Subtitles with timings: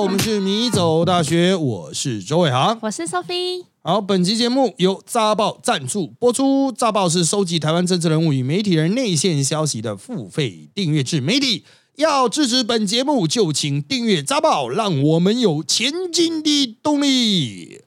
[0.00, 2.78] 我们是米走大学，我是周伟航。
[2.80, 3.66] 我是 Sophie。
[3.82, 6.72] 好，本期节目由扎报赞助播出。
[6.72, 11.66] 扎报是收集台湾政治人物与媒体人内线消息的付费订阅制媒体。
[11.96, 17.82] 要支持本节目，就请订阅扎报，让我们有前进的动力。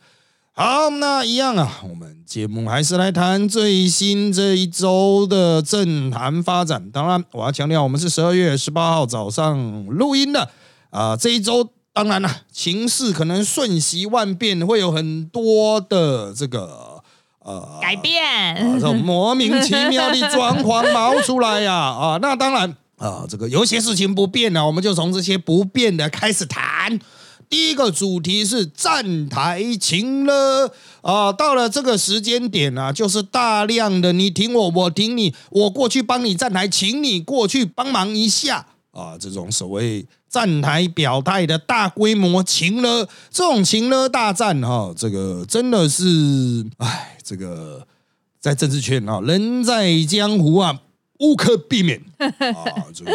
[0.51, 6.91] 好，那一样啊，我们节目还是来谈最新这一周的政坛发展。
[6.91, 10.51] 当然，我要强调，我们是十二月十八号早上录音的
[10.91, 11.17] 啊。
[11.17, 17.03] 这一周，当然了，情势可能瞬息万变，会有很多的这个
[17.39, 18.23] 呃改变，
[18.55, 22.17] 啊这种莫名其妙的状况冒出来呀 啊。
[22.19, 26.99] 那当然啊，这个有些事情不变了，我们就从这些不变的开始谈。
[27.49, 47.85] 第一个主题是站台情了啊，到了这个时间点啊，就是大量的你挺我，我挺你，我过去帮你站台，请你过去帮忙一下啊，这种所谓站台表态的大规模情了，这种情了大战哈、这个真的是，哎，这个
[48.39, 50.79] 在政治圈啊，人在江湖啊。
[51.19, 52.83] 无可避免 啊！
[52.93, 53.11] 这个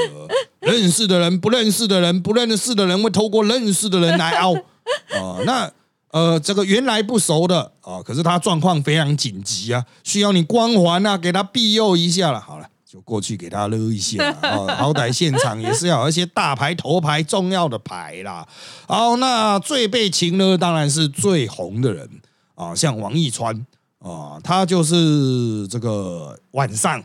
[0.60, 4.54] 认识的人、不认识的人、不认识的人会透过认识的人来凹
[5.12, 5.42] 啊。
[5.44, 5.70] 那
[6.12, 12.40] 呃，这个原来不熟的啊，可是他状况非常紧急啊，需要你光环啊，给他庇佑一下了。
[12.40, 14.74] 好了，就过去给他勒一下啊。
[14.76, 18.46] 好歹现场也是要有一些大牌、头牌、重要的牌啦。
[18.86, 22.08] 好，那最被擒呢当然是最红的人
[22.54, 23.66] 啊，像王一川
[23.98, 27.04] 啊，他就是这个晚上。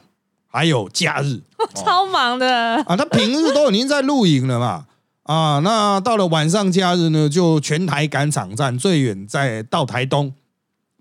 [0.56, 1.42] 还有假日，
[1.74, 2.48] 超忙的
[2.86, 2.96] 啊！
[2.96, 4.86] 他平日都已经在露营了嘛，
[5.24, 10.32] 啊，那到了晚上假日呢，就全台赶场站，最远在到台东、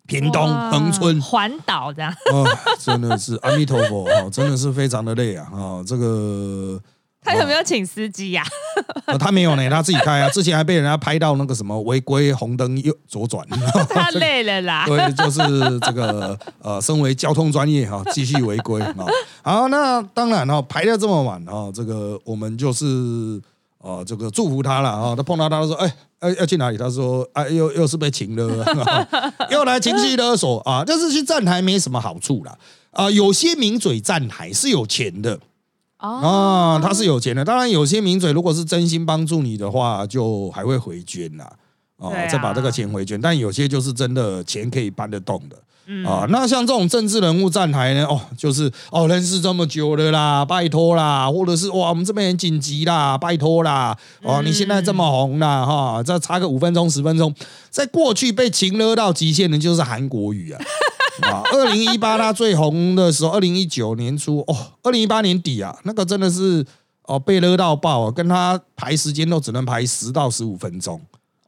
[0.06, 2.12] 屏东、恒春环岛这样。
[2.32, 2.46] 哦，
[2.78, 5.48] 真的是阿弥陀佛哦，真的是非常的累啊！
[5.52, 6.80] 啊，这个
[7.24, 8.42] 他有没有请司机呀？
[9.18, 10.28] 他没有呢，他自己开啊。
[10.30, 13.46] 之前还被人家拍到那个什么违规红灯右左转，
[13.88, 14.84] 他累了啦。
[14.86, 18.94] 对，就是这个呃，身为交通专业哈，继续违规啊。
[19.42, 23.40] 好，那当然哦，排的这么晚哦，这个我们就是
[23.78, 25.14] 呃，这个祝福他了啊。
[25.14, 26.78] 他碰到他说，哎，要要去哪里？
[26.78, 28.64] 他说，啊，又又是被请了，
[29.50, 30.82] 又来情绪勒索啊。
[30.86, 32.56] 但是去站台没什么好处啦。
[32.92, 33.10] 啊。
[33.10, 35.38] 有些名嘴站台是有钱的。
[35.98, 37.44] 啊，他是有钱的。
[37.44, 41.52] 当然，有些名嘴如果是真心帮助你的话，就还会回捐啦，
[41.98, 43.20] 哦，再把这个钱回捐。
[43.20, 45.56] 但有些就是真的钱可以搬得动的。
[46.06, 57.34] 啊，那像这种政治人物站台呢，哦，就是哦，认识这么久了啦，拜托啦，或者是哇，我们这边很紧急啦，拜托啦，哦，你现在这么红啦，哈，再差个五分钟十分钟，
[57.70, 60.60] 在过去被情勒到极限的，就是韩国语啊。
[61.28, 66.64] 啊，二零一八他最红的时候，二零一九年初哦，二零一八年底啊，那个真的是
[67.04, 70.98] 哦被勒到爆啊，跟他排时间都只能排十到十五分钟，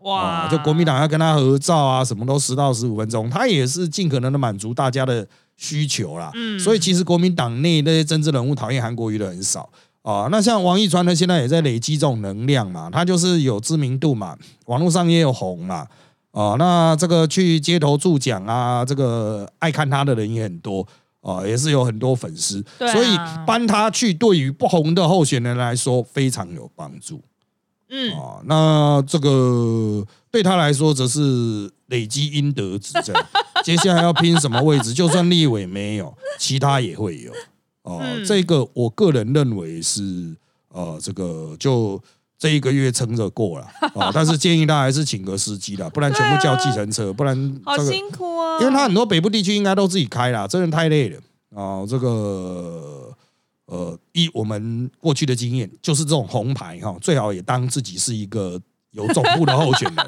[0.04, 0.48] 哇！
[0.48, 5.26] 就国民党要跟他合照啊，什么都十到十五分钟，他也是尽可能的满足大家的
[5.56, 6.30] 需求啦。
[6.34, 9.68] 嗯，所以其实国民党内那些政治人物讨厌韩国瑜的很少
[10.02, 10.28] 啊。
[10.30, 15.86] 那像王一川呢，现在也在累积这种能量嘛，他就是有知名度嘛，网络上也有红嘛。
[16.32, 20.84] 啊，那这个去街头助讲啊，这个爱看他的人也很多
[21.20, 23.16] 啊，也是有很多粉丝，所以
[23.46, 27.22] 搬他去对于不红的候选人来说非常有帮助。
[27.88, 33.26] 嗯，啊，那这个对他来说则是累积阴德值，这样
[33.62, 37.32] 接下来要拼什么位置，就算立委没有，其他也会有。
[37.82, 40.34] 哦，这个我个人认为是，
[40.68, 42.00] 呃，这个就。
[42.36, 48.58] 这一个月撑着过了啊， 但是建议他还是请个司机啦，不然全部叫计程车，不然好辛苦啊。
[48.60, 51.18] 因为他很多北部地区应该都自己开啦，真的太累了
[51.54, 51.86] 啊。
[51.88, 53.16] 这个
[53.66, 58.60] 呃，以我们过去的经验，就是这种红牌哈，最好也当自己是一个
[58.90, 60.06] 有总部的候选人。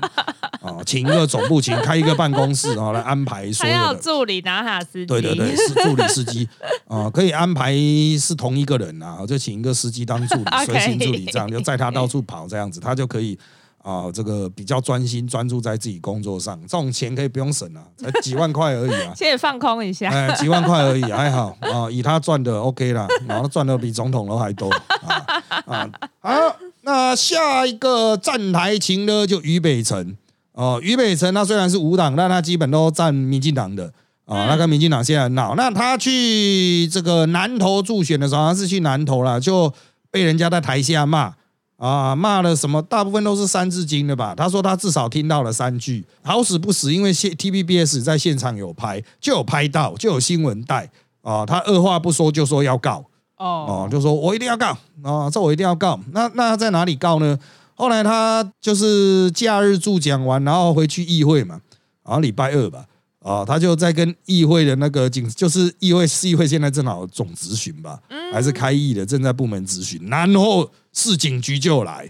[0.61, 5.07] 啊，请一个总部，请开一个办公室，然后来安排所有的助理拿卡司机。
[5.07, 6.49] 对对对，是助理司机
[6.89, 7.73] 啊，可以安排
[8.19, 13.39] 是同一个人啊，就请一个司机当助理， 随行助理这样，就载他到处跑这样子，他就可以
[13.87, 25.25] 啊，这个比较专心专注在自己工作上，这种钱可以不用省啊，才几万块而已啊， 先放空一下，哎，几万块而已，还好啊，以他赚的 OK 啦，然后赚的比总统都还多啊
[25.67, 30.17] 啊，好，那下一个站台情呢，就于北辰。
[30.53, 33.93] 哦，俞北辰他虽然是无党，但他基本都站民进党的
[34.25, 34.47] 啊。
[34.49, 39.71] 那跟民进党现在很闹，那他去这个南投助选的时候，他是去南投了，就
[40.11, 41.35] 被人家在台下骂
[41.77, 42.81] 啊，骂了什么？
[42.83, 44.35] 大部分都是三字经的吧？
[44.35, 50.91] 他说他至少听到了三句，好死不死，因为现 T V B S 在现场有拍，就有拍到，就有新闻带
[51.23, 51.45] 啊。
[51.45, 53.05] 他二话不说就说要告
[53.37, 56.01] 哦，哦，就说我一定要告啊，这我一定要告。
[56.13, 57.39] 那那他在哪里告呢？
[57.75, 61.61] 后来他就是假日助讲完，然后回去议会嘛，
[62.03, 62.87] 然后礼拜二吧，
[63.27, 67.99] 啊，他就在跟议会的那个警，就是议会市议会现在正好总咨询吧，
[68.33, 72.09] 还是开议的，正在部门咨询，然后市警局就来。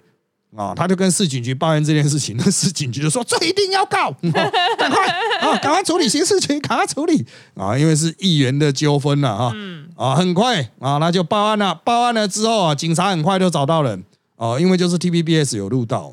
[0.56, 4.10] 啊，他就跟市警局抱怨这件事情，那市警局就说这一定要告，
[4.78, 5.06] 赶快
[5.40, 9.54] 啊，赶快处理刑事局，赶快处理啊，因为是议员的纠纷了哈，
[9.96, 14.02] 啊，很快啊，那就报案了，报案了之后啊，警察很快就找到人
[14.36, 16.10] 哦，因为就是 T V B S 有录到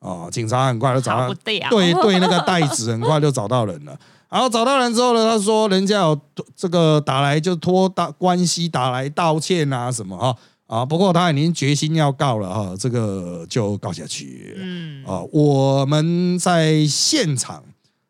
[0.00, 3.96] 啊，啊，警察很快就找到，对对，那个袋子很快就找到人了，
[4.36, 6.20] 然后找到人之后呢，他说人家有
[6.54, 10.36] 这个打来就托大关系打来道歉啊什么哈。
[10.66, 14.54] 啊，不过他已经决心要告了哈，这个就告下去。
[14.58, 17.62] 嗯，啊，我们在现场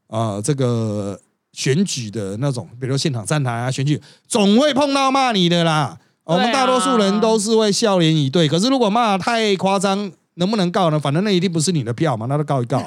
[0.08, 1.16] 啊，这个
[1.52, 5.96] 选举的那种，比如现场站台啊，选举总会碰到骂你的啦。
[6.24, 10.98] 我们大多数人都是会笑脸以对，可是如果骂太夸张，能不能告呢？
[10.98, 12.82] 反正那一定不是你的票嘛，那就告一告。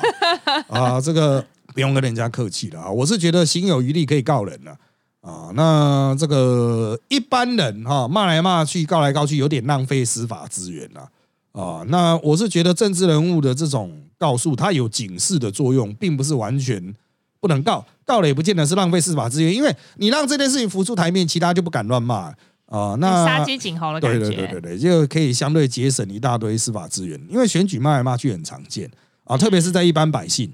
[0.67, 4.77] 啊，这个不用跟人家客气了啊，我是觉得心有余力可以告人了。
[5.21, 11.09] 啊，那这个一般人哈骂来骂去告来告去，有点浪费司法资源了
[11.51, 11.83] 啊。
[11.89, 16.95] 那我是觉得政治人物的这种告诉，它有警示的作用，并不是完全
[17.41, 22.33] 不能告，告了也不见得是浪费司法资源，因为你让这件事情浮出台面，其他就不敢乱骂
[22.67, 22.95] 啊。
[22.97, 28.89] 那杀鸡儆猴的感觉，对对对对对，就可以相对节省一大堆司法资源，因为选举骂来骂去很常见
[29.25, 30.49] 啊，特别是在一般百姓。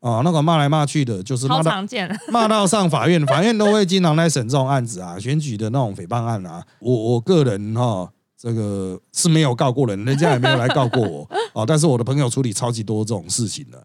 [0.00, 1.72] 啊，那个骂来骂去的，就是骂到
[2.30, 6.64] 骂到上法院，法院都会经常来审这种案子啊， 选举的那种诽谤案啊。
[6.78, 8.08] 我我个人哈，
[8.40, 11.64] 这个是没有告过人，人家也没有来告过我 啊。
[11.66, 13.78] 但是我的朋友处理超级多这种事情的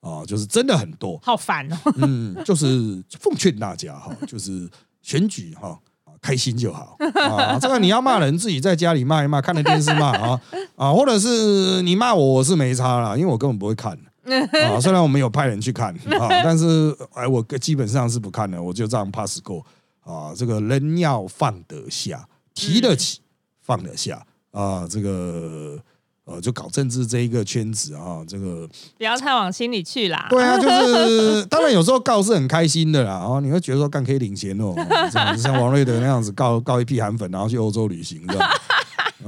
[0.00, 1.76] 啊，就是真的很多，好烦哦。
[1.96, 4.66] 嗯，就是奉劝大家哈，就是
[5.02, 5.78] 选举哈，
[6.22, 6.96] 开心就好
[7.36, 7.58] 啊。
[7.60, 10.40] 这个你要骂人，自己在家里骂一骂，看着电视骂啊
[10.76, 13.98] 啊，或者是你骂我，我是没差啦，因为我根本不会看。
[14.30, 19.64] 啊， 虽然我们有派人去看啊， 但是哎，我基本上是不看的，我就这样 pass 过
[20.04, 20.32] 啊。
[20.36, 23.20] 这个人要放得下，提得起，
[23.62, 24.86] 放得下啊。
[24.88, 25.78] 这个
[26.24, 30.26] 呃，就搞政治这一个圈子啊，这个不要太往心里去啦。
[30.28, 34.74] 对啊，就是 当然有时候告是很开心的啦，然后你会觉得说干可以领钱哦，
[35.38, 38.50] 像王瑞德那样子告告一批韩粉，然后去欧洲旅行这样。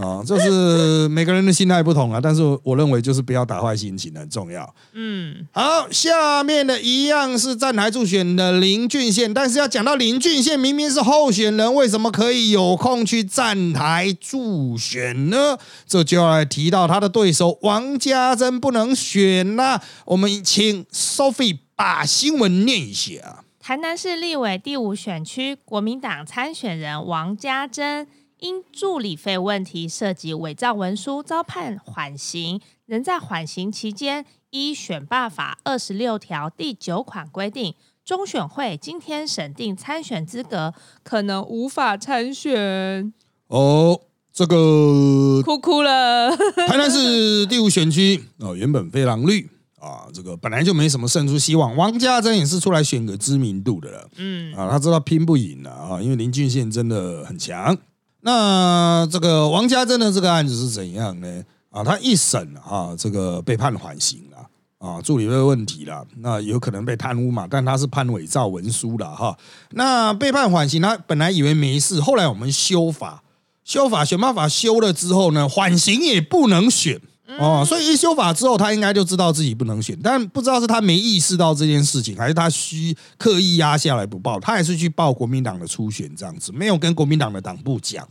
[0.00, 4.74] 啊，就是每个人的心态不同啊，但是我认为就是不要打坏心情很重要。
[4.94, 15.58] 嗯，好，下面的一样是站台助选的林俊宪，但是要讲到林俊宪明明是候选人，为什么可以有空去站台助选呢？
[15.86, 19.82] 这就要来提到他的对手王家珍不能选啦。
[20.06, 23.44] 我们请 Sophie 把新闻念一下。
[23.60, 28.06] 台南市立委第五选区国民党参选人王家珍。
[28.40, 32.60] 因助理费问题涉及伪造文书，遭判缓刑。
[32.86, 43.12] 仍在缓刑期间，依选罢法二十六条第九款规定，中选会今天审定参选资格，可能无法参选。
[43.46, 44.00] 哦，
[44.32, 46.36] 这个哭哭了。
[46.66, 49.48] 台南市第五选区哦，原本非常绿
[49.78, 51.76] 啊，这个本来就没什么胜出希望。
[51.76, 57.78] 王家珍也是出来选个知名度的了，嗯啊，他知道拼不赢了啊，因为林俊宪真的很强。
[58.22, 61.42] 那这个王家珍的这个案子是怎样呢？
[61.70, 64.36] 啊，他一审啊，这个被判缓刑了
[64.78, 67.46] 啊，助理的问题了，那有可能被贪污嘛？
[67.48, 69.36] 但他是判伪造文书的哈。
[69.70, 73.22] 那被判缓刑，他本来以为没事，后来我们修法，
[73.64, 77.00] 修法选办法修了之后呢，缓刑也不能选。
[77.38, 88.06] 哦，所以一修法之后，他应该就知道自己不能选，但不知道是他没意识到这件事情，还是他需刻意压下来不报，他还是去报国民党的初选这样子，没有跟国民党的党部讲，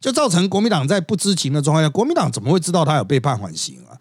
[0.00, 3.96] 就造成国民党在不知情的状况下，国民党怎么会知道他有被判缓刑啊？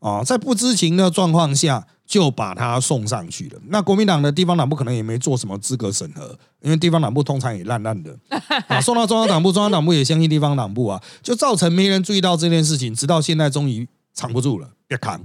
[0.00, 3.60] 哦，在不知情的状况下就把他送上去了。
[3.68, 8.16] 那国民党的地方党部可能也没做什么资格审核，因为地方党部通常也烂烂的
[8.66, 13.86] 啊，送到中央党部，中央党部也相信地方党部啊，就造成没人注意到这件事情，直到现在终于。
[14.12, 15.20] 藏不住了，别扛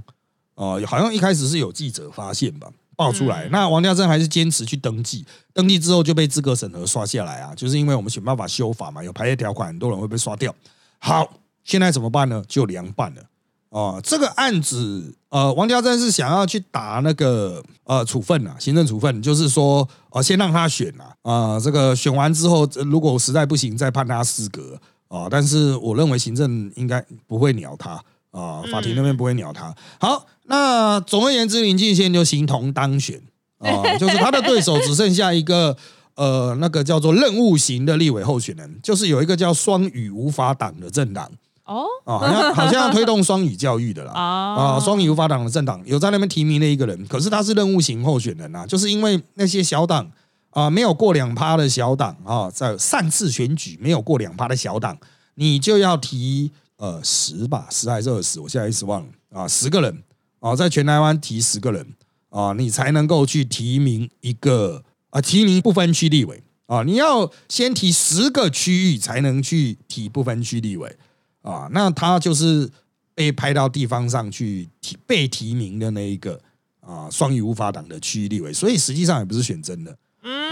[0.54, 0.80] 哦！
[0.86, 3.48] 好像一开始是有记者发现吧，爆出来。
[3.50, 10.54] 那王家珍还是坚持去登记，登记之后就被资格审核刷下来啊，就是因为我们想办法修法嘛，有排列条款，很多人会被刷掉。
[10.98, 11.30] 好，
[11.62, 12.42] 现在怎么办呢？
[12.48, 13.22] 就凉拌了
[13.68, 14.00] 哦。
[14.02, 25.28] 这个案子，呃，王家珍是想要去打那个呃处分啊，行政处分，就是说，呃，先让他选啊，啊，这个选完之后，如果实在不行，再判他失格啊。
[25.30, 28.02] 但是我认为行政应该不会鸟他。
[28.36, 29.74] 啊，法庭那边不会鸟他。
[29.98, 33.20] 好，那总而言之，林敬宪就形同当选
[33.58, 35.76] 啊， 就是他的对手只剩下一个
[36.14, 41.30] 呃，那个叫做任务型的立委候选人，就是有一个叫双语无法党的政党
[41.64, 44.12] 哦啊，好像好像要推动双语教育的啦。
[44.16, 50.10] 啊，哦双语无法党的政党有在那边提名了一个人，可是他是任务型候选人啊，就是因为那些小党
[50.50, 54.96] 啊没有过两趴的小党啊，在上次选举没有过两趴的小党，
[55.34, 60.02] 你就要提呃十吧，十还是二十，我现在一时忘了啊，十个人
[60.40, 61.94] 啊，在全台湾提十个人
[62.28, 70.96] 啊，你才能够去提名一个啊，提名不分区立委啊，你要先提十个区域才能去提不分区立委
[71.42, 72.70] 啊，那他就是
[73.14, 76.40] 被派到地方上去提被提名的那一个
[76.80, 79.96] 啊，双语无法党的区域立委，所以实际上也不是选真的。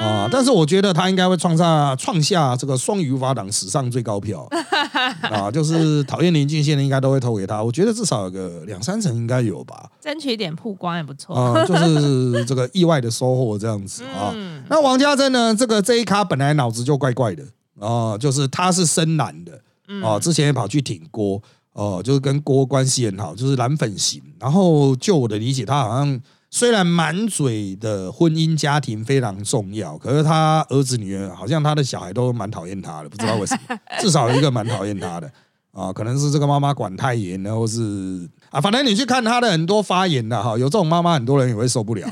[0.00, 4.46] 啊，但是我觉得他应该会创下创下这个双语无法党史上最高票
[5.22, 9.90] 啊，就是讨厌林俊宪的应该都会投给他，我觉得至少有个两三成应该有吧。
[10.00, 11.34] 争取一点曝光也不错。
[11.34, 14.30] 啊，就是这个意外的收获这样子啊。
[14.34, 17.42] 嗯那王家珍呢，这个这一咖本来脑子就怪怪的
[17.80, 19.60] 啊，就是他是深蓝的
[20.02, 24.22] 啊，之前也跑去挺郭哦，就是跟郭关系很好，就是蓝粉型。
[24.38, 26.20] 然后就我的理解，他好像
[26.54, 35.28] 虽然满嘴的婚姻家庭非常重要，可是他儿子女儿好像他的小孩都蛮讨厌他的，不知道为什么， 至少有一个蛮讨厌他的。
[35.72, 42.08] 啊，可能是这个妈妈管太严了，或是啊，反正你去看他的很多发言的哈，有这种妈妈，很多人也会受不了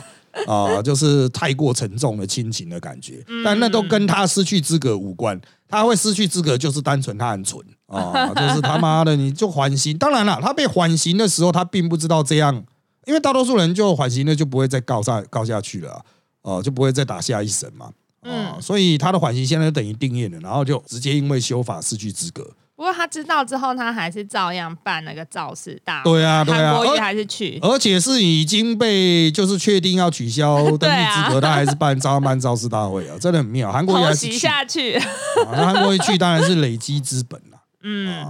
[0.48, 12.64] 啊，就是太过沉重的亲情的感觉，但那都跟他失去资格无关，他会失去资格就是单纯他很蠢啊，就是他妈的你就缓刑，当然了，他被缓刑的时候，他并不知道这样，
[13.06, 16.02] 因为大多数人就缓刑了就不会再告下告下去了啊，
[16.42, 17.90] 哦、就不会再打下一审嘛。
[18.22, 22.48] 啊、所以他的缓刑现在就等于定谳了，然后就直接因为修法失去资格。
[22.76, 26.10] 不过他知道之后，他还是照样办那个肇事大会。
[26.10, 27.58] 对啊对啊国瑜还是去。
[27.62, 33.70] 而且是已经被就是确定要取消登记资格，他还是办照样办肇事大会啊，真的很妙。
[33.70, 35.04] 韩国瑜还是去，下去，啊
[35.52, 37.58] 那韩国瑜去当然是累积资本啦。
[37.82, 38.24] 嗯，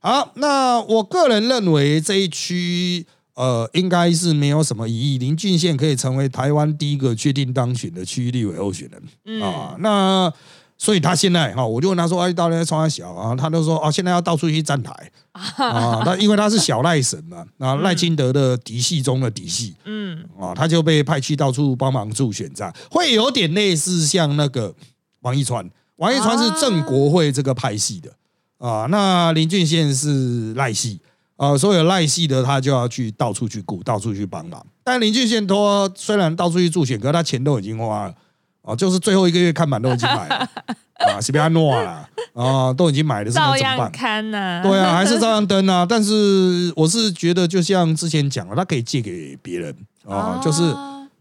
[0.00, 9.02] 好，那我个人认为这一区呃应该是没有什么疑义，林俊宪可以成为台湾第一个确定当选的区域立委候选人。
[9.24, 9.42] 嗯。
[9.42, 9.76] 啊。
[9.78, 10.32] 那
[10.76, 14.92] 所以他现在哈，我就问他说：“哎，到底在冲他小啊？”他就说：“啊，现在要到处去站台。
[15.32, 24.74] 啊。”那因为他是小赖神嘛，啊，赖清德的嫡系中的嫡系，嗯，啊，他就被派去到处帮忙助选，这样会有点类似像那个
[25.20, 28.10] 王一川，王一川是正国会这个派系的。
[28.58, 31.00] 啊，那林俊宪是赖系
[31.36, 34.64] 啊，所有赖系的他就要去到处去顾，到处去帮忙。
[34.84, 38.14] 但林俊宪托，虽然到处去助选，可是他钱都已经花了
[38.62, 40.48] 啊，就是最后一个月看板都已经买了
[41.06, 43.90] 啊，是不要诺啦啊，都已经买了，是照样？
[43.90, 44.62] 看呐。
[44.62, 45.84] 对啊，还是照样登啊。
[45.88, 49.74] 但是我是觉得，就像之前讲了，他可以借给别人
[50.06, 50.62] 啊，就是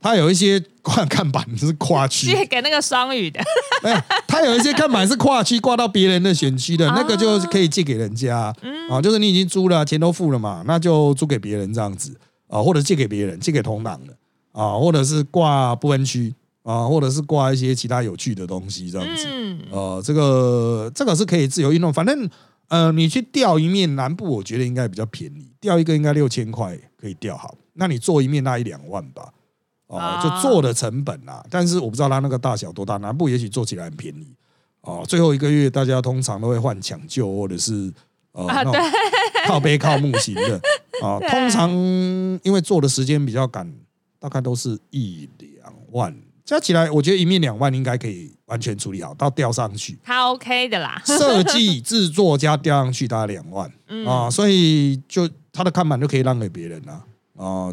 [0.03, 3.39] 他有一些挂看板是跨区，借给那个双语的，
[3.83, 8.53] 哎，他有一些看板是跨区挂到别人的选区的，啊那个就可以借给人家。
[8.62, 8.89] 嗯。
[8.89, 12.13] 啊，就是你已经租了，钱都付了嘛，那就租给别人这样子。
[12.48, 14.13] 啊，或者借给别人，借给同党的。
[14.51, 16.36] 啊，或者是挂不分区。
[16.63, 19.27] 啊，或者是挂一些其他有趣的东西这样子。
[19.29, 22.29] 嗯，呃，这个这个是可以自由运动，反正
[22.69, 29.33] 呃，你去钓一面南部，我觉得应该比较便宜，钓一个应该六千块可以钓好，那你做一面那一两万吧，
[29.96, 30.22] 哦、啊。
[30.22, 34.28] 就做的成本啊，但是我不知道它那个大小多大，南部也许做起来很便宜
[34.82, 37.90] 哦、最后一个月大家通常都会换抢救或者是
[38.34, 38.74] 呃、啊那种
[39.48, 40.62] 靠背靠木型的
[41.02, 41.30] 啊、 对。
[41.30, 41.72] 通常
[42.44, 43.72] 因为做的时间比较赶，
[44.20, 46.14] 大概都是一两万。
[46.44, 51.02] 加起来，我觉得一面两万应该可以完全处理好，到吊上去，他 OK 的啦。
[51.06, 54.06] 设计、制作加吊上去大概两万 嗯。
[54.06, 57.02] 啊，所以就他的看板就可以让给别人了啊，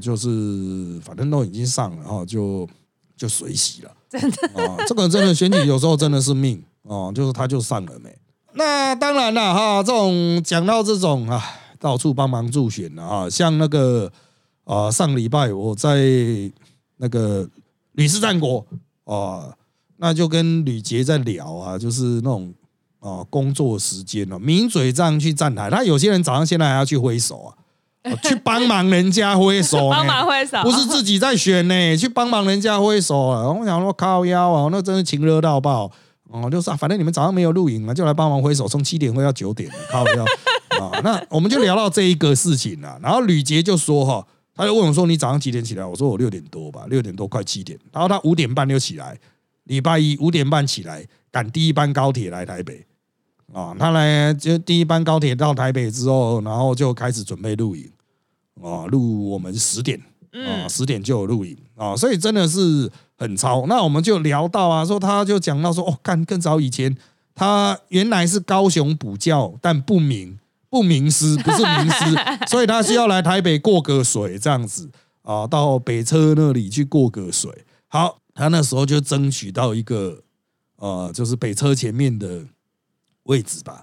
[0.01, 2.69] 就是反正都已经上了哈，就
[3.17, 8.17] 就随喜了，真的啊，这个真的选举有时候真的是命哦，就是他就上了没。
[8.55, 11.43] 那当然了哈，这种讲到这种啊，
[11.79, 14.11] 到处帮忙助选的啊，像那个
[14.65, 16.01] 啊，上礼拜我在
[16.97, 17.49] 那个
[17.93, 18.67] 吕氏战国
[19.05, 19.55] 啊，
[19.99, 22.53] 那就跟吕杰在聊啊，就是那种
[22.99, 27.60] 啊工作时间哦，抿嘴这样去站台，他有些人早上现在还要去挥手啊，哦
[28.23, 33.51] 去帮忙人家挥手呢，帮忙挥手，不是自己在选呢，去帮忙人家挥手啊！
[33.51, 35.91] 我想说靠腰啊，那真是情热到爆
[36.31, 36.49] 哦！
[36.51, 40.25] 就是、啊、反正你们早上没有录影啊，就来帮忙挥手，从七点挥到九点，靠腰
[40.81, 41.01] 啊！
[41.05, 45.85] 那我们就聊到这一个事情啊，然后吕杰就说哈，他就问我说你早上几点起来？
[45.85, 47.79] 我说我六点多吧，六点多快七点。
[47.93, 49.19] 然后他五点半就起来，
[49.65, 52.87] 礼拜一五点半起来赶第一班高铁来台北
[53.53, 57.91] 啊，他来就第一班高铁到台北之后，然后就开始准备录影
[58.63, 60.01] 啊，录我们十点。
[60.33, 62.89] 啊，十点就有录影啊，所以真的是
[63.19, 63.67] 很超。
[63.67, 66.97] 那我们就聊到啊，说他就讲到说，哦，看更早以前，
[67.35, 70.39] 他原来是高雄补教，但不明
[70.69, 72.17] 不明师，不是名师，
[72.47, 74.89] 所以他需要来台北过个水这样子
[75.23, 77.51] 啊，到北车那里去过个水。
[77.89, 80.23] 好，他那时候就争取到一个
[80.77, 82.45] 呃，就是北车前面的
[83.31, 83.83] 位置吧，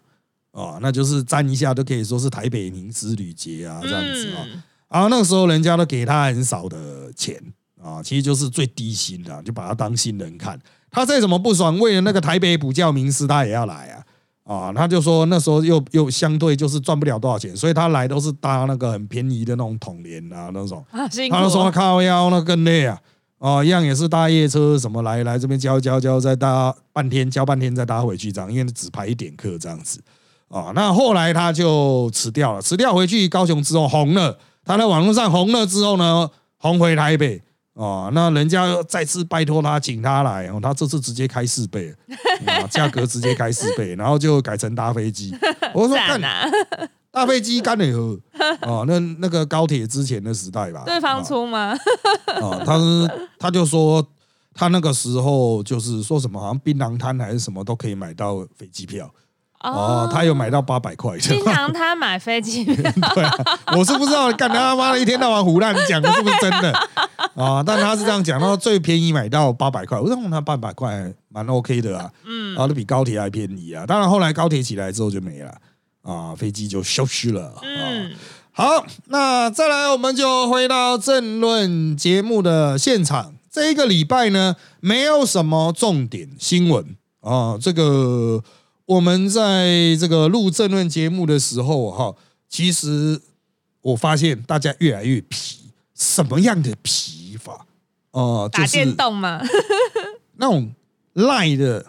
[0.52, 4.46] 哦，那就是站一下都可以说是台北名师旅节啊这样子啊。
[4.54, 7.36] 嗯然后那个时候人家都给他很少的钱
[7.84, 10.58] 啊，其实就是最低薪的，就把他当新人看。
[10.90, 14.04] 他再怎么不爽，为了那个台北补教名师，他也要来啊。
[14.46, 20.82] 啊，他就说那时候又又相对就是赚不了多少钱，所以他来都是搭那个很便宜的那种统联啊那种。
[20.90, 21.70] 啊，辛苦他就说。
[21.70, 22.98] 靠腰那更累啊，
[23.40, 30.02] 哦，一样也是搭夜车什么来来这边教教教，再搭半天教半天再搭回去这样，因为只排一点课这样子
[30.48, 30.72] 哦。
[30.74, 37.42] 那后来他就辞掉了，辞掉回去高雄之后红了，他在网络上红了之后呢，红回台北。
[37.74, 41.94] 哦，那人家再次拜托他，请他来哦，他这次直接开四倍，
[42.48, 45.32] 啊，价格直接开四倍，然后就改成搭飞机。
[45.76, 46.50] 我说干 赞啊！
[47.18, 48.16] 搭飞机干了以后，
[48.62, 51.76] 哦，那那个高铁之前的时代吧，对方啊出吗？
[52.42, 54.06] 啊， 他是他就说
[54.54, 59.10] 他那个时候就是说什么，好像槟榔摊还是什么都可以买到飞机票。
[59.62, 62.76] 哦，他有买到八百块，槟榔他买飞机票，
[63.16, 63.34] 对啊，
[63.76, 66.72] 我是不知道，干他妈的一天到晚胡乱讲的是不是真的？
[67.34, 67.64] 啊？
[67.66, 73.84] 但他是这样讲，然后最便宜买到八百块，我认为他八百块蛮 OK 的啊，嗯，啊，都比高铁还便宜啊。
[73.88, 75.52] 当然后来高铁起来之后就没了
[76.08, 78.08] 啊，飞机就消失了，嗯。
[78.10, 78.16] 嗯，
[78.52, 83.36] 好，那再来，我们就回到政论节目的现场。
[83.52, 87.58] 这一个礼拜呢，没有什么重点新闻啊。
[87.60, 88.44] 这个
[88.86, 92.16] 我们在这个录政论节目的时候，哈，
[92.48, 93.22] 其实
[93.82, 95.60] 我发现大家越来越疲，
[95.94, 97.66] 什么样的疲法？
[98.12, 99.40] 哦、就打是电动嘛，
[100.38, 100.74] 那种
[101.14, 101.86] 赖的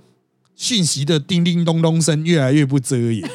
[0.55, 3.31] 讯息的叮叮咚咚声越来越不遮掩啊！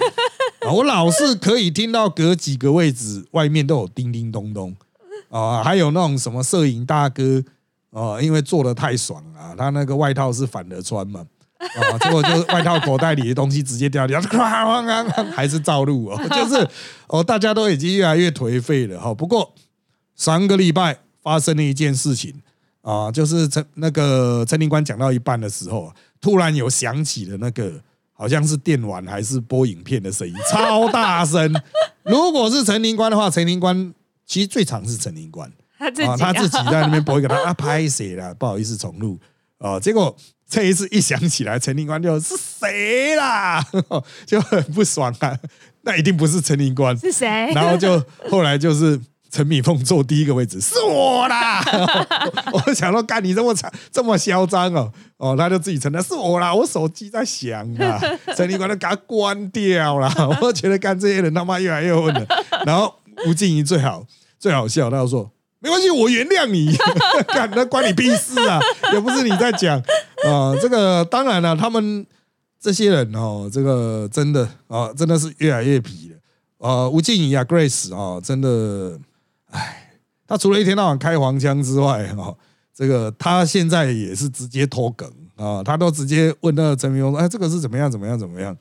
[0.74, 4.76] 我老是可以听到隔几个位置外面都有叮叮咚咚
[5.30, 7.44] 啊，还有那种什么摄影大哥
[7.92, 11.26] 啊，因为做的太爽啊，他那个外套是反着穿嘛。
[11.60, 14.20] 啊，结果就是外套口袋里的东西直接掉掉，
[15.34, 16.68] 还是照录哦，就是
[17.08, 19.14] 哦，大家都已经越来越颓废了哈。
[19.14, 19.54] 不过
[20.16, 22.34] 上个礼拜发生了一件事情，
[22.82, 27.82] 啊，就是陈那个陈林官讲到一半的时候，突然有响起了那个
[28.14, 31.54] 好像是电玩还是播影片的声音， 超大声。
[32.04, 33.94] 如果是陈林官的话，陈林官
[34.26, 38.34] 其实最常是陈林官他自己啊，他自己在那边播一个，他 啊拍谁了？
[38.36, 39.20] 不好意思重录
[39.58, 39.80] 啊。
[39.80, 40.16] 结果
[40.48, 43.66] 这一次一想起来，陈林官就是谁啦，
[44.26, 45.38] 就很不爽啊。
[45.82, 47.28] 那一定不是陈林官，是谁？
[47.54, 48.98] 然后就后来就是
[49.34, 51.60] 陈敏凤坐第一个位置，是我啦！
[52.54, 58.00] 我想说，干你这么惨这么嚣张哦，哦，他就自己承认是我啦，我手机在响啊，
[58.38, 60.14] 陈立官都给他关掉啦。
[60.40, 62.24] 我觉得干这些人他妈越来越混了。
[62.64, 62.94] 然后
[63.26, 64.06] 吴静怡最好
[64.38, 65.32] 最好笑，他就说。
[65.60, 66.76] 没关系，我原谅你，
[67.34, 68.60] 干那关你屁事啊！
[68.92, 69.80] 也不是你在讲
[70.28, 72.06] 啊、这个当然了，他们
[72.60, 76.18] 这些人哦，这个真的啊、真的是越来越皮了。
[76.60, 79.00] 呃，吴静怡啊，Grace 啊，真的，
[79.54, 79.92] 唉，
[80.28, 82.36] 他除了一天到晚开黄腔之外，哈、
[82.74, 88.56] 这个他现在也是直接脱梗啊，他都直接问那个陈明峰说，哎，这个是怎么样，怎么样，怎么样？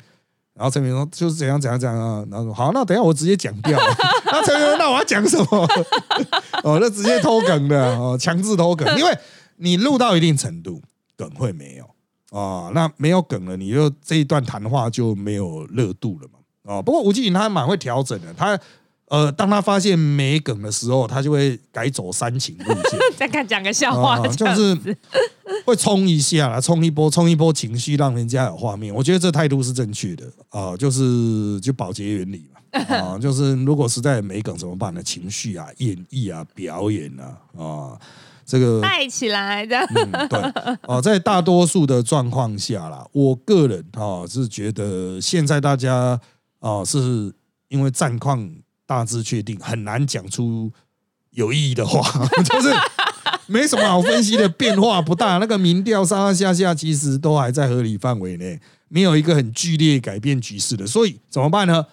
[0.54, 3.78] 然后陈明峰就是怎样怎样怎样啊，然后说好，那等下我直接讲掉。
[4.26, 5.68] 那陈明峰，那我要讲什么？
[6.62, 9.18] 哦，那直接偷梗的哦，强制偷梗， 因为
[9.56, 10.82] 你录到一定程度，
[11.16, 11.88] 梗会没有
[12.32, 16.38] 哦，那没有梗了，你就这一段谈话就没有热度了嘛。
[16.64, 18.58] 哦，不过吴季颖他蛮会调整的，他
[19.12, 22.98] 呃，当他发现没梗的时候，他就会改走煽情路线。
[23.14, 24.96] 再看讲个笑话就是
[25.66, 28.94] 会冲一下啦，冲一波，冲一波情绪，让人家有画面。
[28.94, 35.02] 我觉得这态度是正确的啊、就是就保洁原理嘛啊、 就是如果实在没梗怎么办呢？
[35.02, 38.00] 情绪啊、演绎啊、表演啊啊，
[38.46, 39.86] 这个 带起来这样。
[39.94, 46.18] 嗯，对，哦，在大多数的状况下啦，我个人啊是觉得现在大家
[46.60, 47.30] 啊是
[47.68, 48.50] 因为战况
[48.92, 50.70] 大致确定，很难讲出
[51.30, 52.02] 有意义的话，
[52.44, 52.70] 就是
[53.46, 61.86] 没什么好分析的，变化不大，那个民调上上下下其实都还在合理范围内，没有一个很剧烈改变局势的，所以怎么办呢？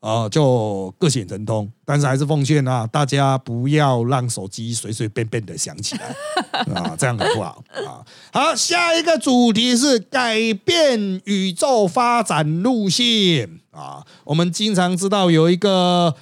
[0.00, 6.14] 啊、就各显神通，但是还是奉劝啊，大家不要让手机随随便便的响起来
[6.72, 7.98] 啊，这样很不好啊。
[8.32, 14.06] 好，下一个主题是改变宇宙发展路线啊。
[14.22, 16.14] 我们经常知道有一个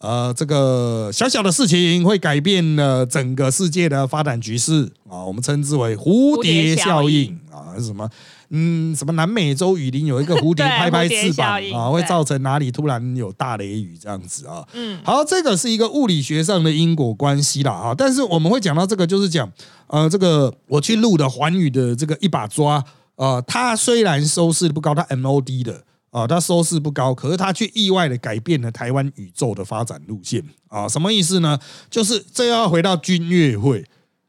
[0.00, 8.08] 呃，这个小小的事情会改变了整个世界的发展局势啊，我们称之为蝴蝶效应啊，是什么？
[8.48, 14.66] 嗯，什么南美洲雨林有一个蝴蝶 拍拍翅膀啊，会造成哪里突然有大雷雨这样子啊。
[14.72, 19.52] 嗯，好，这个是一个物理学上的因果关系啦啊，但是我们会讲到这个，就是讲
[19.86, 22.82] 呃，这个我去录的环宇的这个一把抓，
[23.16, 31.58] 呃，它虽然收视不高，它 MOD 的啊，它收视不高，可是它却意外的改变了台湾宇宙的发展路线啊，什么意思呢？
[31.88, 33.84] 就是这要回到军乐会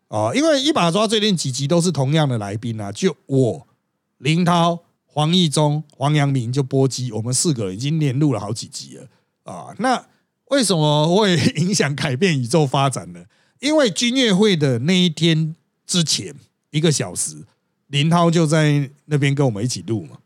[0.07, 3.67] 啊，因为一把抓最近几集都是同样的来宾啊，就我
[4.19, 9.07] 林涛、黄义中、黄阳明就波基，我们四个已经连录了好几集了
[9.43, 9.73] 啊。
[9.79, 10.05] 那
[10.49, 13.25] 为什么会影响改变宇宙发展呢？
[13.59, 15.55] 因为军乐会的那一天
[15.87, 16.35] 之前
[16.69, 17.43] 一个小时，
[17.87, 20.17] 林涛就在那边跟我们一起录嘛。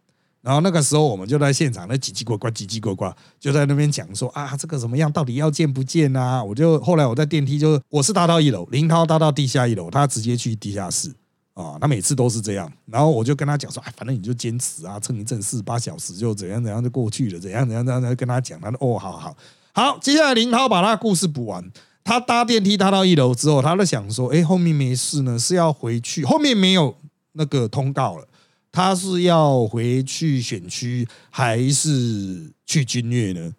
[0.45, 5.11] 然后那个时候我们就在现场，那叽叽呱呱、叽叽呱呱，就在那边讲说啊，这个怎么样？
[5.11, 6.43] 到底要见不见啊？
[6.43, 11.11] 我就后来我在电梯就我是搭到一楼，林涛搭到地下一楼，他直接去地下室
[11.55, 11.79] 啊。
[11.81, 12.71] 他每次都是这样。
[12.85, 19.35] 然后我就跟他讲说，哎，反正你就坚持啊，撑一阵四十八小时就怎样怎样就过去了，怎样怎样怎样，跟他讲，他说哦，好好
[19.73, 19.97] 好。
[19.99, 21.71] 接下来林涛把他的故事补完。
[22.03, 26.95] 他搭电梯搭到一楼之后，他在想说，哎，后面没事呢，是要回去，后面没有
[27.31, 28.27] 那个通告了。
[28.75, 33.55] 他是要回去选区还是去军乐呢？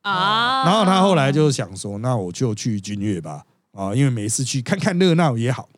[0.00, 5.68] 啊，然后他后来就想说，那我就去军乐吧，啊，因为每次去看看热闹也好。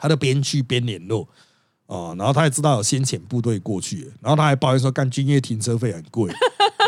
[0.00, 1.28] 他就边去边联络，
[1.88, 6.32] 啊，然后他也知道有先遣部队过去，然后他还抱怨说，干军乐停车费很贵。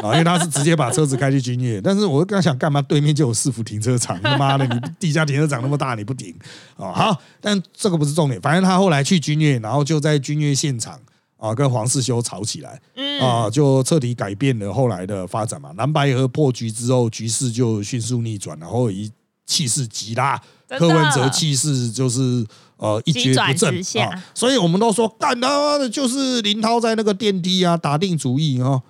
[0.02, 2.80] 啊，因为他是直接把车子开去军乐，但是我刚想干嘛？
[2.80, 6.34] 对面就有市府停车场，他妈的，你地下停车场那么大，你不停
[6.76, 6.90] 啊？
[6.92, 10.98] 好，但这个不是重点，反正他后来去军乐，然后就在军乐现场
[11.36, 15.70] 啊，跟黄世修吵起来，嗯啊，就彻底改变了后来的发展嘛。
[15.76, 19.10] 蓝白河破局之后，局势就迅速逆转，然后一
[19.44, 20.40] 气势极大，
[20.78, 22.46] 柯文哲气势就是
[22.80, 28.82] 呃一蹶不振啊，所以我们都说干他妈的就是林涛在那个电梯啊打定主意啊。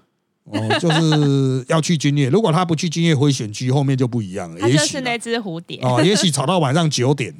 [0.44, 2.28] 哦， 就是要去军乐。
[2.28, 4.58] 如果他不去军乐会选区，后面就不一样了。
[4.58, 7.32] 他也许啊就是那只蝴蝶，哦，也许吵到晚上九点，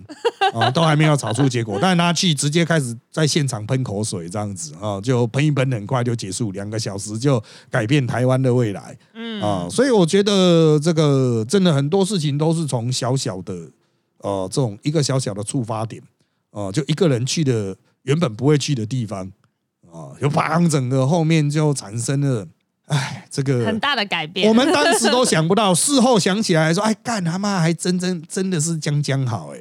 [0.52, 1.76] 啊， 都还没有吵出结果。
[1.82, 9.66] 但是他去直接开始在现场喷口水，这样子啊，就喷一喷，很快就结束，两个小时就改变台湾的未来嗯啊。
[9.68, 13.52] 所以我觉得这个真的很多事情都是从小小的
[14.18, 16.00] 呃这种一个小小的触发点
[16.50, 19.30] 啊，就一个人去的原本不会去的地方
[19.92, 22.46] 啊，就砰，整个后面就产生了，
[22.86, 24.48] 哎，这个很大的改变。
[24.48, 29.58] 我们当时都想不到，事后想起来说，哎，干他妈还真真真的是将将好哎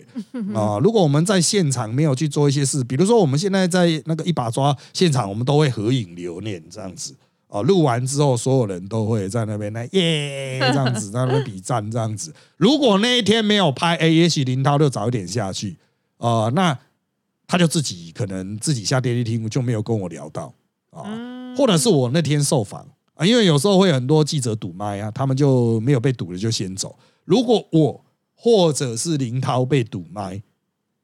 [0.55, 0.79] 啊！
[0.83, 7.15] 如果我们在现场没有去做一些事，比如说我们现在在那个一把抓现场，我们都会合影留念这样子
[7.47, 7.61] 啊。
[7.61, 12.33] 录完之后，所有人都会在那边来耶 这样子，在那边比赞这样子。
[12.57, 15.77] 如果那一天没有拍，哎，也许林涛就早一点下去
[16.19, 16.77] 啊，那
[17.47, 20.53] 他就自己可能自己下电梯厅就没有跟我聊到
[20.91, 21.03] 啊。
[21.07, 26.97] 嗯或者是我那天受访啊，因为有时候会有很多记者堵麦啊，他们就没有被堵了就先走。
[27.25, 28.05] 如果我
[28.35, 30.41] 或者是林涛被堵麦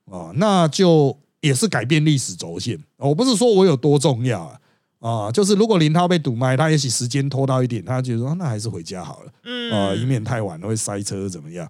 [0.05, 2.81] 啊，那就也是改变历史轴线。
[2.97, 4.59] 我不是说我有多重要啊，
[4.99, 9.31] 啊，就是如果林涛被堵麦，他也许时间拖到一点，他觉得说那还是回家好了。
[9.43, 11.69] 嗯啊，以免太晚了会塞车怎么样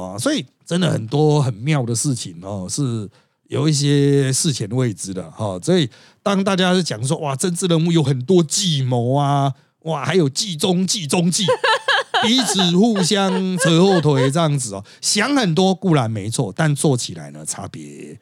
[0.00, 0.18] 啊？
[0.18, 3.08] 所以真的很多很妙的事情哦，是
[3.48, 5.58] 有一些事前未知的哈。
[5.62, 5.88] 所以
[6.22, 9.52] 当大家是讲说哇，政治人物有很多计谋啊，
[9.82, 11.44] 哇，还有计中计中计，
[12.22, 18.18] 彼此互相扯后腿这样子哦，想很多固然没错，但做起来呢，差别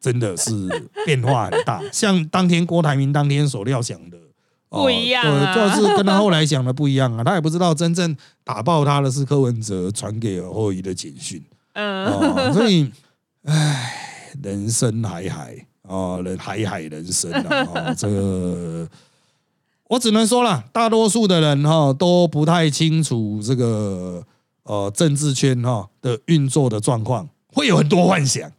[0.00, 0.68] 真的是
[1.06, 1.82] 变化很大。
[1.90, 4.17] 像当天郭台铭当天所料想的。
[4.68, 5.54] 哦不一样啊。
[5.54, 7.24] 对，就是跟他后来想的不一样啊。
[7.24, 11.42] 他也不知道真正打爆他的是柯文哲传给侯友宜的简讯。
[11.74, 12.90] 嗯，哦，所以，
[13.44, 18.88] 唉，人生海海哦，人海海人生啊， 哦，这个
[19.88, 24.22] 我只能说了，大多数的人哈、都不太清楚这个
[24.64, 28.50] 呃政治圈哈、的运作的状况，会有很多幻想，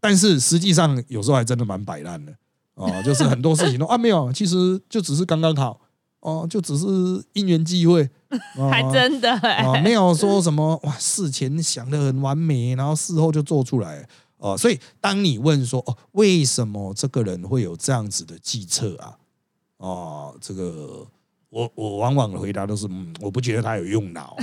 [0.00, 2.32] 但是实际上有时候还真的蛮摆烂的
[2.78, 5.80] 哦，就是很多事情都啊没有，其实就只是刚刚好
[6.20, 6.86] 哦，就只是
[7.32, 8.08] 因缘际会，
[8.56, 9.38] 哦还真的
[9.82, 14.08] 没有说什么哇，事前想的很完美，然后事后就做出来
[14.40, 19.18] 哦、所以当你问说哦，为什么这个人会有这样子的计策啊？
[19.78, 21.04] 哦，这个
[21.50, 24.36] 我我往往的回答都是嗯，我不觉得他有用脑，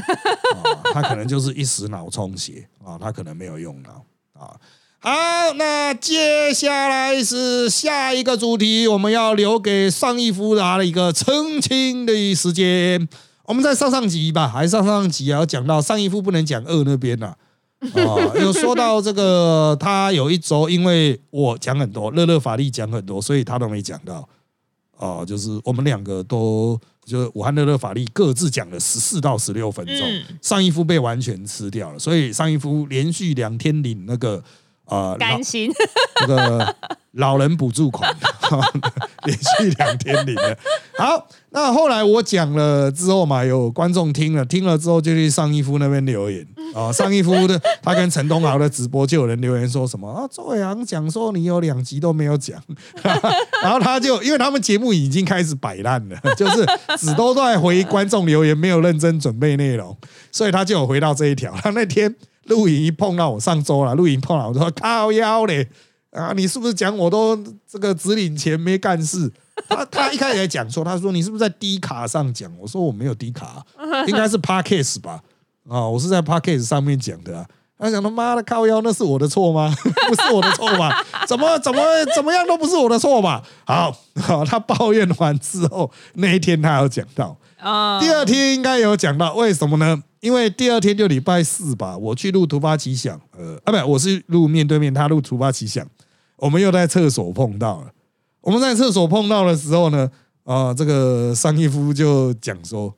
[0.53, 4.59] 啊，他可能就是一时脑充血啊，他可能没有用脑啊。
[5.07, 13.07] 好，那接下来是下一个主题，我们要留给上一夫他的一个澄清的时间。
[13.43, 17.37] 我们在上上集吧，还是上上集啊，有讲到上一夫不能讲二那边呐、啊，
[18.41, 24.27] 有说到这个他有一周，因为我讲很多，乐乐法力讲很多，所以他都没讲到
[24.97, 30.23] 啊、就是我们两个都就是武汉乐乐法力各自讲了十四到十六分钟，嗯。
[30.41, 34.43] 上一夫被完全吃掉了，所以上一夫连续两天领那个啊、
[34.85, 35.71] 呃、甘心，
[36.27, 36.75] 那个
[37.13, 38.13] 老人补助款，
[39.25, 40.57] 连续两天领了。
[40.97, 52.61] 好，那后来我讲了之后嘛，有观众听了，听了之后就去上一夫那边留言啊、 上一夫的他跟陈东豪的直播就有人留言说什么啊，周伟航讲说你有两集都没有讲，
[53.63, 56.65] 然后他就因为他们节目已经开始摆烂了，就是
[56.97, 59.95] 只都在回观众留言，没有认真准备内容，
[60.31, 61.53] 所以他就有回到这一条。
[61.61, 62.13] 他那天
[62.45, 65.67] 录影一碰到我上周了，录影碰到我说靠腰嘞。
[66.11, 67.37] 啊，你是不是讲我都
[67.69, 69.29] 这个只领钱没干事？
[69.67, 72.49] 他他一开始也讲错，他说你是不是在低卡上讲？
[72.57, 73.61] 我说我没有低卡，
[74.07, 75.21] 应该是 Parkes 吧？
[75.69, 77.45] 啊，我是在 Parkes 上面讲的啊。
[77.77, 79.75] 他想他妈的靠腰，那是我的错吗？
[80.07, 81.03] 不是我的错吧？
[81.27, 81.81] 怎么怎么
[82.15, 83.43] 怎么样都不是我的错吧？
[83.65, 90.03] 好，好，他抱怨完之后，那一天他有讲到，嗯，第二天应该有讲到，为什么呢？
[90.19, 95.83] 因为第二天就礼拜四吧，我去录突发奇想，呃，啊，不，我是录面对面，他录突发奇想，
[96.37, 97.91] 我们又在厕所碰到了。
[98.41, 100.07] 我们在厕所碰到的时候呢，
[100.43, 102.93] 啊、这个商义夫就讲说，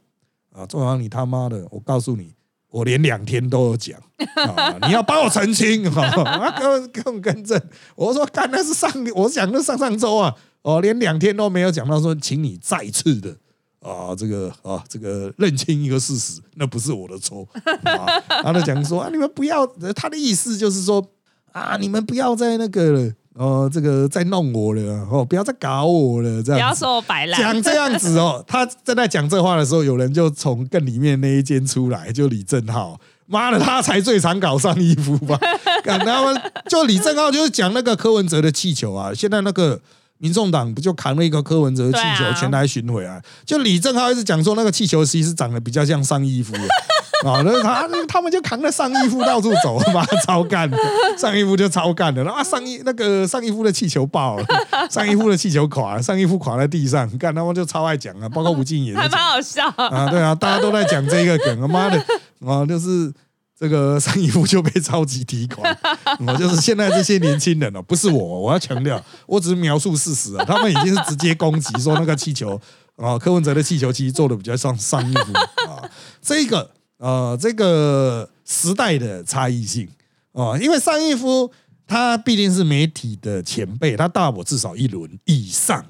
[0.52, 2.34] 啊，周阳你他妈的，我告诉你，
[2.70, 3.98] 我连两天都有讲
[4.36, 7.58] 啊， 你要帮我澄清哈，啊，跟我跟我更正。
[7.96, 13.38] 我说，看那是上，我讲的上上周啊，哦，连两天都没有讲到说，请你再次的
[13.82, 17.48] 啊，这个啊，这个认清一个事实，那不是我的错
[17.84, 18.06] 啊。
[18.44, 21.06] 他就讲说啊，你们不要，他的意思就是说
[21.52, 26.74] 啊，你们不要再那个了，哦，这个再弄我了，哦，不要再搞我了，这不要。
[26.74, 33.00] 说我摆烂，讲这样子哦，他正在讲这话的时候，有人就从更里面那一间出来，就李正浩。
[33.30, 35.38] 妈的，他才最常搞上衣服吧？
[35.84, 36.28] 然后
[36.70, 39.82] 就李正浩就是讲那个柯文哲的气球啊，现在那个
[40.20, 42.34] 民众党不就扛了一个柯文哲的气球对啊。
[42.34, 43.22] 全台巡回啊？
[43.46, 46.54] 就李正浩一直讲说那个气球其实长得比较像上衣服
[47.26, 50.78] 啊， 那他他们就扛着上衣服到处走，妈超干的，
[51.18, 54.46] 上衣服就超干的，然后啊上衣那个上衣服的气球爆了，
[54.90, 59.68] 上衣服的气球垮了，上衣服垮在地上，干他们就超爱讲啊，包括吴敬也是还讲蛮好笑。
[59.78, 61.98] 啊，对啊，大家都在讲这个梗，他妈的。
[62.46, 63.12] 啊，就是
[63.60, 65.76] 这个上衣服就被超级提款，
[66.28, 72.60] 我就是现在这些年轻人哦，不是我，我要强调，我只是描述事实啊，他们已经是直接攻击说那个气球
[72.96, 75.34] 啊，柯文哲的气球其实做的比较像上衣服
[75.70, 75.90] 啊，
[76.22, 79.88] 这个呃，这个时代的差异性
[80.34, 81.52] 啊，因为上一夫
[81.88, 85.84] 他毕竟是媒体的前辈，他大我至少一轮以上。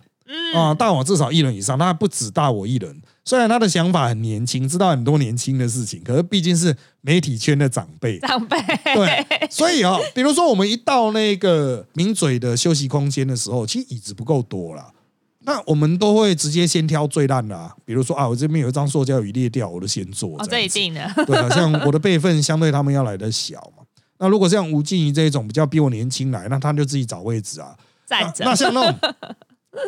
[0.53, 3.01] 啊，大我至少一轮以上，他不止大我一轮。
[3.27, 8.57] 虽然他的想法很年轻，知道很多年轻的事情，可是毕竟是媒体圈的长辈，长辈，
[8.95, 14.93] 对，所以哦、比如说我们一到那个名嘴的休息空间的时候，其实椅子不够多啦。
[15.41, 20.29] 那我们都会直接先挑最烂的、啊，比如说啊，我这边有一张塑胶椅裂掉，我就先坐。
[20.39, 23.83] 哦，这样子一定的，对啊，像我的辈分 相对他们要来的小嘛。
[24.19, 27.75] 那如果像吴静怡这一种比较比我年轻来，那他就自己找位置啊。
[28.05, 29.13] 站着那那像那种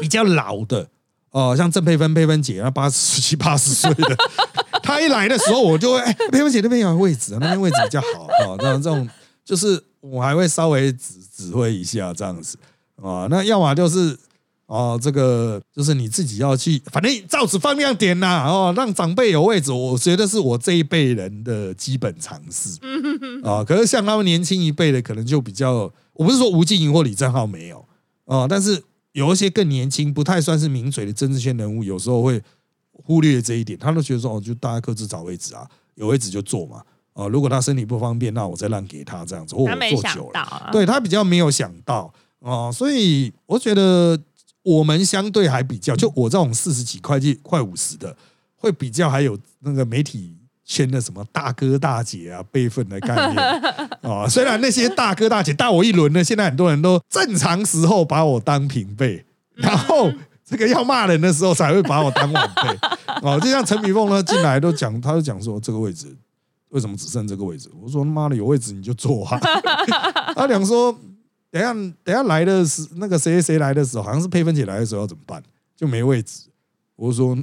[0.02, 0.90] 比较老的，
[1.32, 4.18] 哦、像郑佩芬、佩芬姐，那八十七、 八十岁的，
[4.84, 8.56] 她一来的时候，我就会，哎、佩芬姐那边有位置啊，那边位置比较好啊。
[8.60, 9.08] 那、这种
[9.46, 12.58] 就是我还会稍微指指挥一下这样子
[13.02, 13.28] 啊。
[13.30, 14.18] 那要么就是。
[14.70, 22.78] 哦，这个就是你自己要去，反正照此放亮点呐、哦，让长辈有位置，我觉得是我这一辈人的基本常识。
[23.44, 27.84] 啊、可是像他们年轻一辈的，可能就比较，我不是说吴敬莹或李正浩没有
[28.28, 28.80] 啊、但是
[29.14, 32.42] 有一些更年轻，不太算是名嘴的政治圈人物，有时候会
[32.92, 36.84] 忽略这一点，他都觉得说，哦，就大家各自找位置啊，有位置就坐嘛。
[37.14, 40.70] 哦、如果他身体不方便，那我再让给他这样子，或我他没想坐久了。
[40.72, 44.18] 对他比较没有想到哦、所以我觉得
[44.64, 48.16] 我们相对还比较，就我这种四十几块、快五十的，
[48.56, 50.38] 会比较还有那个媒体
[50.70, 53.38] 圈的什么大哥大姐啊辈分的概念
[54.04, 60.12] 啊、 虽然那些大哥大姐大我一轮呢，现在很多人都正常时候把我当平辈，然后。
[60.46, 62.64] 这个要骂人的时候才会把我当晚辈
[63.22, 66.08] 哦，就像陈炳凤呢进来都讲，他就讲说这个位置
[66.70, 67.70] 为什么只剩这个位置？
[67.80, 69.38] 我说他妈的有位置你就坐啊。
[70.34, 70.92] 他讲说，
[71.52, 71.72] 等下
[72.04, 75.40] 等下来的是那个谁谁谁来的时候，好像是佩芬姐来的时候要怎么办？
[75.78, 76.50] 就没位置。
[76.96, 77.38] 我说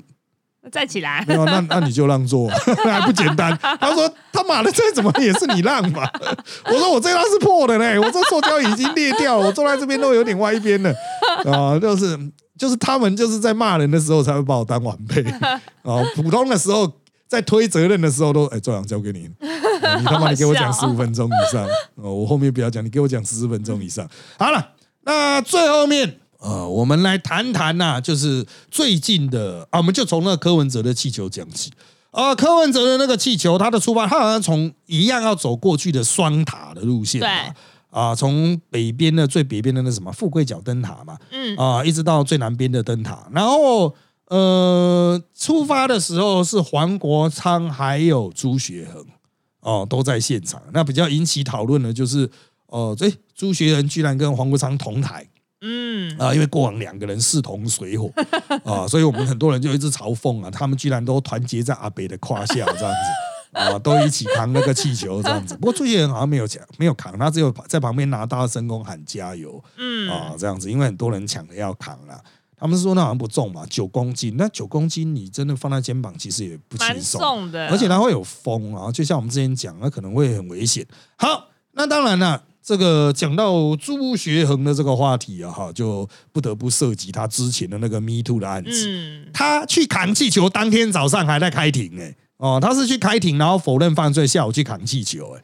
[0.70, 1.24] 站起来。
[1.26, 2.48] 没，有，那那你就让座，
[2.84, 3.56] 还不简单？
[3.80, 6.10] 他说他妈的，这怎么也是你让吧？
[6.66, 10.92] 我说我这张是破的嘞，我这塑胶已经裂掉了，我坐在这边都有点歪边了。
[11.44, 12.18] 啊、就是
[12.58, 15.22] 就是他们就是在骂人的时候才会把我当晚辈。
[15.82, 16.90] 啊、普通的时候
[17.28, 19.28] 在推责任的时候都哎，周阳交给你，
[19.82, 21.64] 啊你他妈你给我讲十五分钟以上。
[21.96, 24.08] 哦，我后面不要讲，你给我讲十分钟以上。
[24.38, 24.72] 好了，
[25.04, 31.72] 那最后面呃，我们来谈谈呐、就是最近的啊，我们就从那个柯文哲的气球讲起。
[32.10, 37.52] 啊，柯文哲的那个气球，他的出发，他好像从一样要走过去的双塔的路线嘛对
[37.90, 43.28] 啊，从北边的最北边的那什么富贵角灯塔嘛，嗯，啊，一直到最南边的灯塔。
[43.32, 43.94] 然后
[44.28, 49.04] 呃，出发的时候是黄国昌还有朱学恒
[49.60, 50.62] 哦都在现场。
[50.72, 52.28] 那比较引起讨论的就是
[52.68, 55.26] 哦，这朱学恒居然跟黄国昌同台
[55.60, 58.10] 嗯，啊，因为过往两个人势同水火
[58.64, 62.86] 啊，所以我们很多人就一直嘲讽啊，他们居然都团结在阿北的胯下这样子。
[63.52, 69.62] 啊，都一起扛那个气球这样子，不过朱学恒好像没有抢，没有扛，他只有在旁边拿大声公喊加油。
[69.78, 72.22] 嗯，啊，这样子，因为很多人抢着要扛啦。
[72.54, 80.86] 他们是说那好像不重嘛，九公斤，那九公斤你真的放在肩膀其实也不蛮轻松，重的，而且它会有风啊，就像我们之前讲，那可能会很危险。
[81.16, 88.88] 好，那当然了，这个讲到朱学恒的这个话题啊，哈，就不得不涉及他之前的那个 Me Too 的案子。
[88.88, 95.42] 嗯，他去扛气球，当天早上还在开庭哎、哦，他是去开庭，然后否认犯罪，下午去扛气球哎、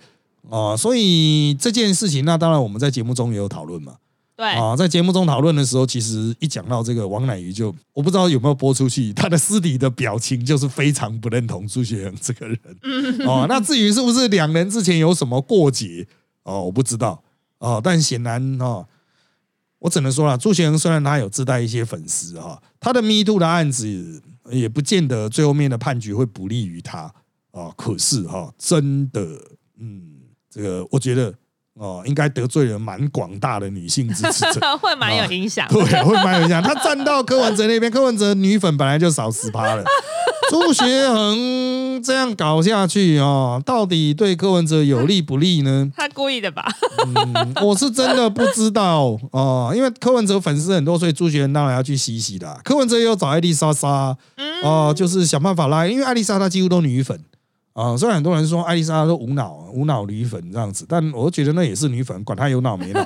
[0.48, 3.94] 哦，所以这件事情，那当然我们在节目中也有讨论嘛。
[4.34, 12.58] 对，啊，在节目中讨论的时候，其实一讲到这个王乃瑜就，我不知道有没有播出去，他的私底的表情就是非常不认同朱学恒这个人。
[13.28, 16.08] 哦，那至于是不是两人之前有什么过节，
[16.44, 17.22] 哦，我不知道。
[17.58, 18.86] 哦，但显然哦，
[19.78, 27.12] 我只能说了，朱学恒虽然他有自带一些粉丝哈、他的 Me Too 的案子也不见得最后面的判决会不利于他
[27.52, 27.72] 哦。
[27.76, 29.20] 可是哈、真的，
[29.78, 30.02] 嗯，
[30.50, 31.32] 这个我觉得
[31.74, 34.60] 哦，应该得罪了蛮广大的女性支持者。
[34.78, 35.74] 会蛮有影响的。
[35.74, 36.60] 对，会蛮有影响。
[36.60, 39.84] 他站到柯文哲那边，柯文哲女粉本来就少十趴了。
[40.50, 45.90] 朱学恒这样搞下去哦，到底对柯文哲有利不利呢？
[45.96, 46.66] 他故意的吧？
[47.06, 52.60] 嗯，我是真的不知道哦，因为柯文哲粉丝很多，所以朱学恒当然要去洗洗的。
[52.64, 57.18] 柯文哲也有找艾丽莎莎嗯哦，就是想办法拉，因为艾丽莎她几乎都女粉
[57.72, 57.96] 啊。
[57.96, 63.00] 虽然很多人说艾丽莎都无脑无脑女粉这样子，但我觉得那也是女粉，管她有脑没脑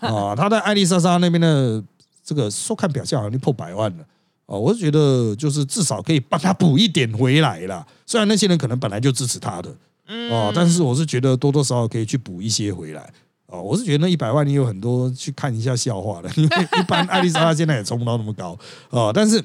[0.00, 0.34] 啊。
[0.36, 1.82] 她在艾丽莎莎那边的
[2.24, 4.04] 这个收看表现好像就破百万了。
[4.46, 7.86] 哦，我是觉得就是至少可以帮他补一点回来啦。
[8.04, 9.74] 虽然那些人可能本来就支持他的，
[10.06, 13.12] 嗯哦，但是我是觉得多多少少可以去补一些回来。
[13.46, 18.58] 哦，我是觉得那一百万你有很多去看一下笑话的，因为一般艾丽莎莎现在也冲不到那么高
[18.90, 19.42] 哦，但是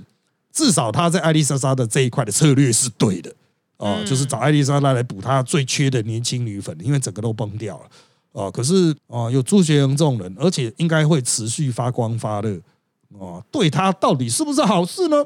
[0.52, 3.30] 至少她在艾丽莎莎的这一块的策略是对的
[3.78, 7.86] 哦，嗯就是找艾丽莎莎来补她最缺的年轻女粉，因为整个都崩掉了
[8.32, 8.50] 哦。
[8.50, 12.58] 可是哦，有朱学恒这种人，而且应该会持续发光发热
[13.18, 15.26] 哦，对他到底是不是好事呢？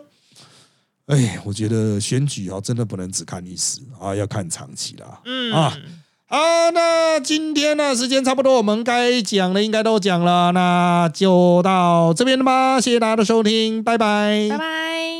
[1.08, 5.19] 哎，我觉得选举啊，真的不能只看一时啊，要看长期啦。
[5.26, 5.78] 嗯啊
[6.26, 6.39] 好，
[6.72, 12.82] 那今天呢，时间差不多，我们该讲的应该都讲了，那就到这边了吧。
[12.82, 15.12] 谢谢大家的收听，拜拜拜拜。